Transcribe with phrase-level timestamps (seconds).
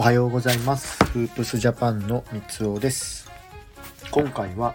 [0.00, 1.04] おはようございます。
[1.12, 3.30] フープスジャパンの三つおです。
[4.10, 4.74] 今回は、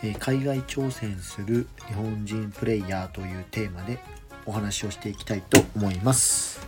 [0.00, 3.98] え海外挑戦する日本人プレイヤーというテーマで
[4.46, 6.64] お話をしていきたいと思います。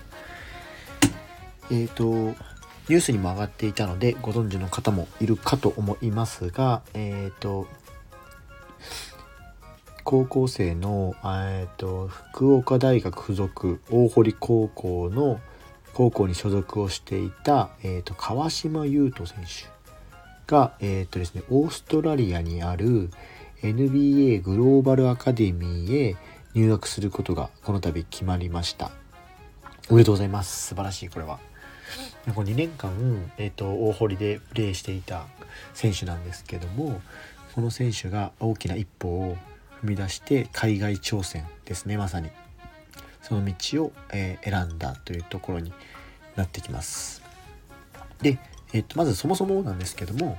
[1.71, 7.69] えっ、と、ニュースにも上がっていたのでご存知の方もいるかと思いますが、えっ、と、
[10.03, 15.39] 高校生の、えー、と福岡大学附属大堀高校の
[15.97, 19.67] 高校に所属をしていた、えー、と川島優斗選手
[20.47, 23.09] が、えーとですね、オーストラリアにある
[23.63, 26.17] NBA グローバルアカデミーへ
[26.53, 28.91] 入学することがこの度決まりました。
[29.89, 30.67] おめでとうございます。
[30.67, 31.39] 素晴らしい、これは。
[32.35, 35.25] この2年間、えー、と大堀でプレーしていた
[35.73, 37.01] 選手なんですけども
[37.55, 39.37] この選手が大きな一歩を
[39.83, 42.29] 踏み出して海外挑戦ですねまさに
[43.23, 45.73] その道を、えー選んだというところに
[46.37, 47.23] なってきます
[48.23, 48.39] で、
[48.73, 50.39] えー、とまずそもそもなんですけども、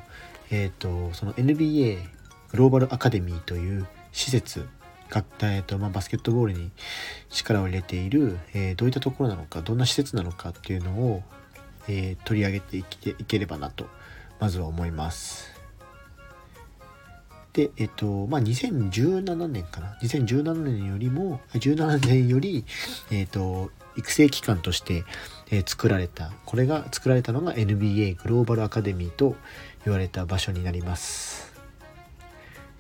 [0.52, 2.00] えー、とその NBA
[2.52, 4.68] グローバルアカデミーという施設
[5.10, 6.72] が、えーとまあ、バスケットボールに
[7.30, 11.24] 力を入れている、えーどういったところなのかどんな施設なのかっていうのを、
[11.88, 13.88] えー取り上げていけいければなと
[14.40, 15.58] まずは思います。
[17.58, 22.66] で、えっと、まあ、2017年かな？2017年よりも、17年より、
[23.10, 25.04] えっと、育成機関として、
[25.52, 29.36] え作られた、これが作られたのが NBA グローバルアカデミーと
[29.86, 31.54] 言われた場所になります。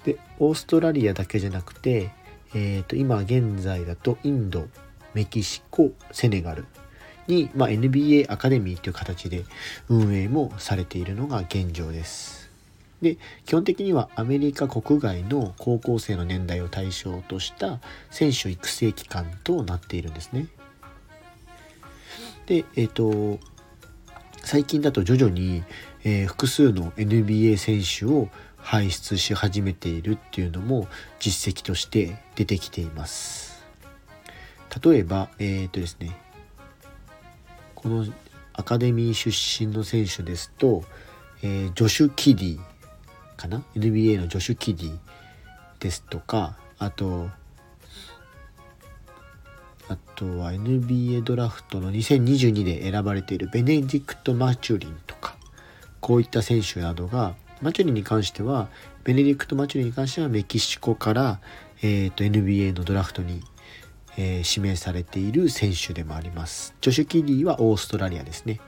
[0.03, 2.11] で、オーストラリアだけじゃなくて、
[2.53, 4.67] えっと、今現在だとインド、
[5.13, 6.65] メキシコ、セネガル
[7.27, 9.45] に、まあ、NBA アカデミーという形で
[9.89, 12.47] 運営もされているのが現状です。
[13.01, 17.79] で基本的にはアメリカ国外の高校生の年代を対象とした
[18.09, 20.47] 選手育成機関となっているんですね。
[22.47, 23.39] でえっ、と
[24.41, 25.63] 最近だと徐々に、
[26.03, 30.87] えー複数の NBA 選手を輩出し始めているっていうのも
[31.19, 33.65] 実績として出てきています。
[34.81, 36.15] 例えばえっ、とですね
[37.75, 38.05] この
[38.53, 40.83] アカデミー出身の選手ですと、
[41.43, 42.59] えージョシュ・キディ
[43.35, 44.97] かな？NBA のジョシュ・キディ
[45.79, 47.29] ですとかあと
[49.89, 55.35] あとは NBA ドラフトの2022で選ばれているベネディクト・マチュリンとか
[56.01, 58.69] こういった選手などがマチュリンに関しては
[59.03, 61.39] ベネディクト・マチュリンに関してはメキシコから、
[61.81, 63.41] えー、と NBA のドラフトに、
[64.17, 68.59] えー指名されている選手でもありますジョシュ・キディはオーストラリアですね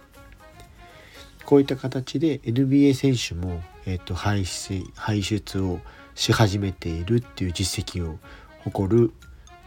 [1.46, 5.80] こういった形で NBA 選手も、えー、と輩出輩出を
[6.14, 8.20] し始めているっていう実績を
[8.64, 9.12] 誇る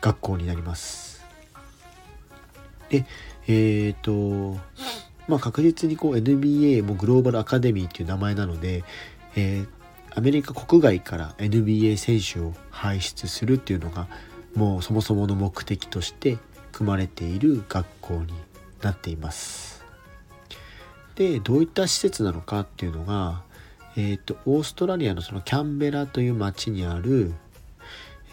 [0.01, 1.12] 学校になります。
[2.93, 3.05] で
[3.49, 4.57] えっ、と
[5.27, 8.85] まあ確実にこう NBA もグローバルアカデミーっていう名前なので、
[9.35, 9.83] えー
[10.15, 14.09] アメリカ国外から NBA 選手を輩出するっていうのが
[14.55, 16.37] もうそもそもの目的として
[16.71, 18.35] 組まれている学校に
[18.83, 19.85] なっています。
[21.15, 23.43] でどういった施設なのかっていうのが、
[23.97, 27.33] えー、とオーストラリアのそのキャンベラという町にある、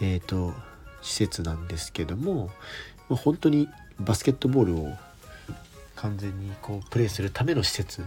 [0.00, 0.52] えー、と
[1.02, 2.50] 施設なんですけども
[3.08, 3.68] ま本当に
[4.00, 4.92] バスケットボールを
[5.96, 8.06] 完全にこうプレーするための施設、ま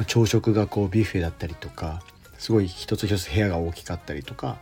[0.00, 2.02] あ朝食がこうビュッフェだったりとか
[2.38, 4.58] すごい一つ一つ部屋が大きかったりとか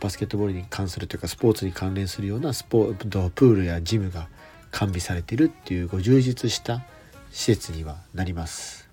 [0.00, 4.28] バスケットボールに関するというかスポーツに関連するようなスポーツプールやジムが
[4.70, 6.82] 完備されてるっていうご充実した
[7.30, 8.88] 施設にはなります。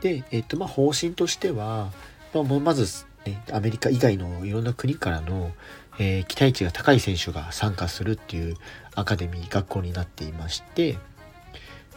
[0.00, 1.90] で、えっとまあ、方針としては、
[2.34, 5.52] まあ、まず、ね、アメリカ以外のいろんな国からの、
[5.98, 8.56] えー期待値が高い選手が参加するっていう
[8.94, 10.98] アカデミー学校になっていまして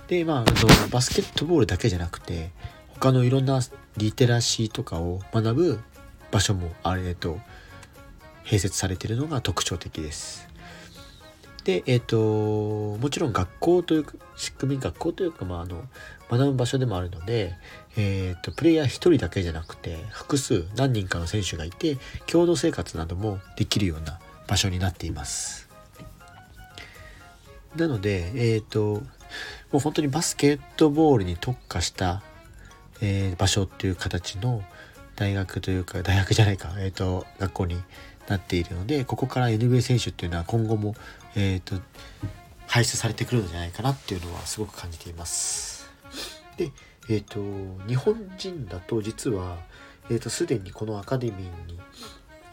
[0.08, 2.52] で、まあ、あのバスケットボールだけじゃなくて
[2.90, 3.60] 他のいろんな
[3.98, 5.80] リテラシーとかを学ぶ
[6.32, 7.40] 場所もあれと
[8.46, 10.48] 併設されているのが特徴的です。
[11.64, 12.18] で、えっ、と、
[12.98, 14.06] もちろん学校という
[14.36, 15.84] 仕組み、学校というか、まあ、あの、
[16.30, 17.56] 学ぶ場所でもあるので、
[17.98, 21.98] えっ、と、プレイヤー一人だけじゃなくて、複数、何人かの選手がいて、
[22.28, 25.70] 共同生活などもできるような場所になっています。
[27.76, 29.02] なので、えっ、と、
[29.72, 32.22] もう本当にバスケットボールに特化した、
[33.02, 34.64] えー場所っていう形の
[35.16, 37.78] 大学というか、大学じゃないか、えっ、と、学校に
[38.28, 40.96] なっているので、ここから NBA 選手っていうのは今後も、
[41.36, 41.76] えっ、と、
[42.68, 45.90] 輩出されてくるんじゃないかなっていうのはすごく感じています。
[46.58, 46.72] で、
[47.10, 47.40] えっ、と、
[47.88, 49.58] 日本人だと実は、
[50.10, 51.80] えっ、と、すでにこのアカデミーに、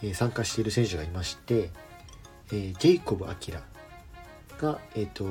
[0.03, 1.71] えー参加している選手がいまして、
[2.51, 3.63] えージェイコブ・アキラ
[4.59, 5.25] が、えっ、と、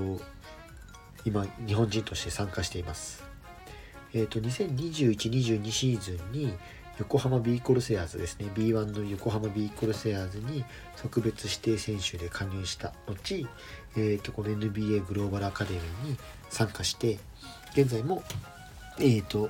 [1.25, 3.23] 今、日本人として参加しています。
[4.13, 6.53] えーと、2021-22シーズンに
[6.99, 10.65] 横浜ビーコルセアーズですね B1 の横浜ビーコルセアーズに
[11.01, 13.47] 特別指定選手で加入した後、
[13.95, 16.17] えーと、この NBA グローバルアカデミーに
[16.49, 17.19] 参加して
[17.73, 18.23] 現在も、
[18.99, 19.49] えーと、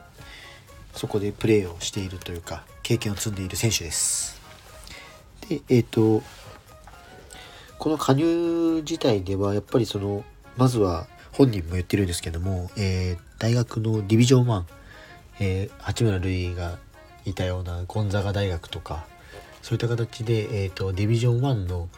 [0.94, 4.40] そこでプレーをしているというか経験を積んでいる選手です。
[5.48, 6.24] でえっ、ー、と
[7.80, 10.24] この加入自体ではやっぱりその
[10.58, 14.64] まずは本人も言ってるんですけども、えー、大学のディビジョン1、
[15.40, 16.78] えー、八村塁が
[17.26, 19.06] いたようなゴンザガ大学とか
[19.62, 21.90] そういった形で、えーと、ディビジョン1の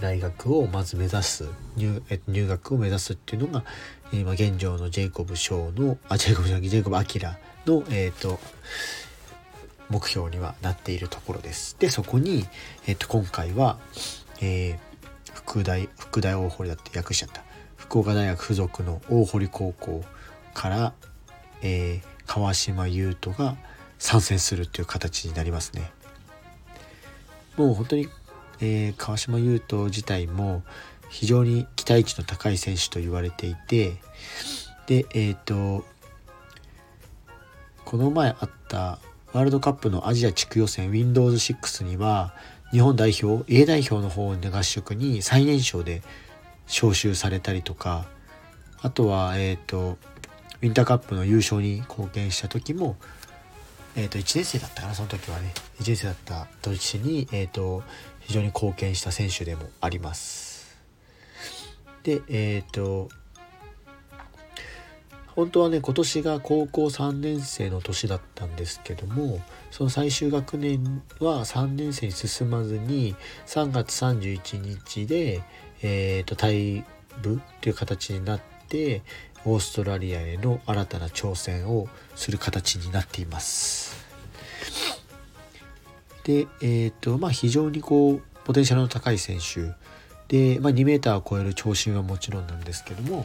[0.00, 1.44] 大学をまず目指す
[1.76, 3.64] 入,、え入学を目指すっていうのが、
[4.12, 8.38] えー、まあ、現状のジェイコブ賞のあジェイコブじゃなくてジェイコブ・アキラの、えーと、
[9.90, 11.76] 目標にはなっているところです。
[11.78, 12.46] でそこに、
[12.86, 13.78] えーと、今回は、
[14.40, 17.42] えー、福大福大大堀だって訳しちゃった
[17.76, 20.04] 福岡大学附属の大堀高校
[20.54, 20.92] から、
[21.62, 23.56] えー、川島優斗が
[23.98, 25.90] 参戦するっていう形になりますね。
[27.56, 28.08] もう本当に、
[28.60, 30.62] えー、川島優斗自体も
[31.08, 33.96] 非常に期待値の高い選手と言われていて
[34.86, 35.84] でえっ、ー、と
[37.84, 38.98] この前あった
[39.32, 42.34] ワールドカップのアジア地区予選 Windows6 には
[42.70, 46.02] 日本代表 A 代表の方で合宿に最年少で
[46.66, 48.06] 招集されたりとか
[48.82, 49.98] あとはえっ、ー、と
[50.60, 52.96] ウィンターカップの優勝に貢献した時も
[53.98, 55.52] えー、と1年生だったかなその時はね。
[55.80, 57.82] 1年生だった年に、えーと、
[58.28, 60.76] 非常に貢献した選手でもあります。
[62.02, 63.08] でえっ、ー、と
[65.34, 69.40] 本当はね今年が高校3年生の年だったんですけども
[69.70, 73.16] その最終学年は3年生に進まずに
[73.46, 75.42] 3月31日で、
[75.82, 76.84] えーと、退
[77.22, 79.02] 部っていう形になって
[79.46, 84.07] オーストラリアへの新たな挑戦をする形になっています。
[86.28, 89.72] で、えーとまあ、非常にこうポテンシャルの高い選手
[90.28, 93.24] で、まあ、2m を超える長身はもちろんなんですけども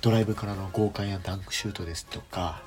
[0.00, 2.60] ドライブからの豪快なダンクシュートですとか、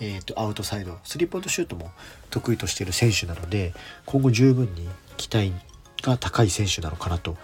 [0.00, 1.90] えー、とアウトサイドスリーポイントシュートも
[2.30, 3.74] 得意としている選手なので
[4.06, 4.88] 今後十分に
[5.18, 5.52] 期待
[6.00, 7.36] が高い選手なのかなと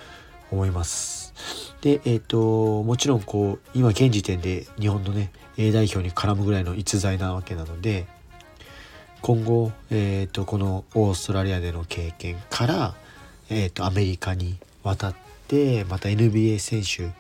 [0.50, 1.34] 思います。
[1.82, 8.06] で、えっ、ー、と、もちろんこう、今現時点で日本のね、A 代表に絡むぐらいの逸材なわけなので、
[9.24, 12.94] 今後、え、ー、と、このオーストラリアでの経験から、
[13.48, 15.14] え、ー、と、アメリカに渡っ
[15.48, 17.10] て、また NBA 選手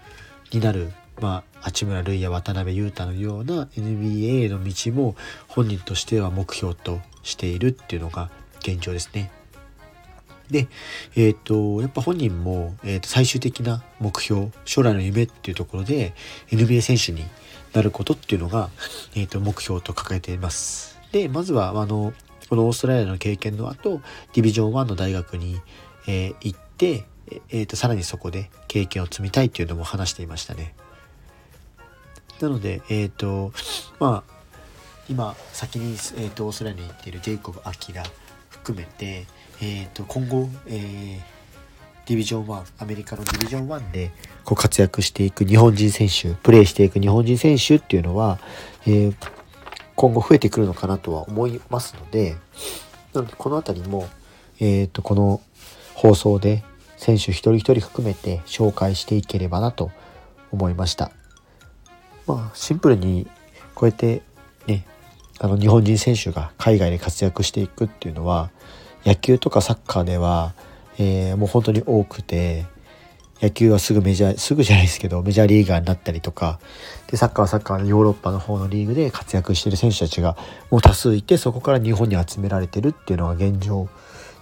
[0.54, 5.16] になる、まあ、八村塁や渡辺裕太のような NBA の道も
[5.48, 9.30] 本人としては目標としているっていうのが現状ですね。
[10.50, 10.68] で、
[11.16, 16.12] えっ、ー、と、やっぱ本人も、えー、と最終的な目標、将来の夢っていうところで
[16.50, 17.24] NBA 選手に
[17.72, 18.68] なることっていうのが、
[19.16, 20.93] えー、と目標と掲げています。
[21.14, 22.12] で、まずは、あの、
[22.48, 24.00] このオーストラリアの経験の後、
[24.32, 25.60] ディビジョン1の大学に、
[26.08, 27.04] えー、行って、
[27.50, 30.74] えー、とさらにそこで経験を積みたいっていうのも話していましたね。
[32.40, 33.52] なので、えっ、ー、と、
[34.00, 34.34] まあ、
[35.08, 38.02] 今、先に、えーと、オーストラリアに行っているジェイコブ・アキラ
[38.50, 39.26] 含めて、
[39.62, 41.20] えーと、今後、えー、
[42.08, 44.10] ディビジョン1アメリカのディビジョン1で
[44.44, 48.40] こう活躍していく日本人選手プレーしていく日本人選手っていうのは、
[48.84, 49.14] えー、
[49.96, 52.36] 今後増えてくるのかなとは思いますので
[53.12, 54.08] なのでこの辺りも、
[54.60, 55.40] えーと、この
[55.94, 56.64] 放送で
[56.96, 59.90] 選手一人一人含めて紹介していければなと
[60.50, 61.10] 思いました。
[62.26, 63.28] まあシンプルに
[63.74, 64.22] こうやって
[64.66, 64.86] ね
[65.38, 68.50] あの日本人選手が海外で活躍していくっていうのは
[69.04, 70.54] 野球とかサッカーでは、
[70.98, 72.66] えー、もう本当に多くて
[73.44, 76.58] 野球はすぐメジャーすぐじゃないですけどメジャーリーガーになったりとか
[77.08, 80.36] でサッカーはサッカーのヨーロッパの方のリーグで活躍してる選手たちが
[80.70, 83.88] もう多数いてそこから日本に集められてるっていうのが現状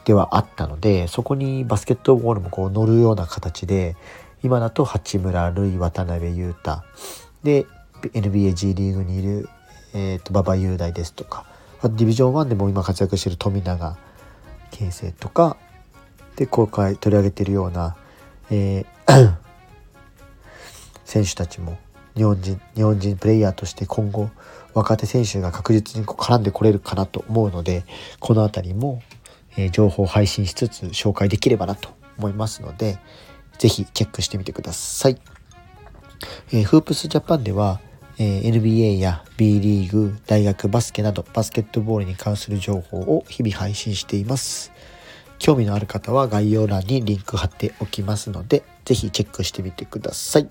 [0.04, 3.97] ではあったのでそこにバスケットボールもこう乗るような形で
[4.42, 6.82] 今だと八村塁渡辺裕太
[7.42, 7.66] で
[8.02, 9.49] NBA G リーグにいる、
[9.94, 11.44] えーと、馬場雄大ですとか
[11.78, 13.97] あとディビジョン1でも今活躍してる富永
[14.71, 15.56] 形成とか
[16.37, 17.97] で公開取り上げているような、
[18.52, 19.35] えー
[21.04, 21.78] 選手たちも
[22.14, 24.30] 日本人日本人プレイヤーとして今後
[24.75, 27.85] 若手選手が確実に絡んでこれるかなと思うので
[28.21, 29.02] この辺りも、
[29.56, 32.99] えー、情報を配信しつつ紹介できればなと思いますので
[33.59, 35.18] 是非チェックしてみてください。
[36.52, 37.80] えー、フープスジャパンでは、
[38.18, 44.73] えー、NBA や B リーグ、大学バスケなどバスケットボールに関する情報を日々配信しています。
[45.42, 50.49] 興味のある方は概要欄にリンク貼っておきますので、ぜひチェックしてみてください。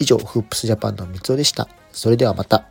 [0.00, 1.68] 以上、フープスジャパンの三つおでした。
[1.92, 2.66] それではまた。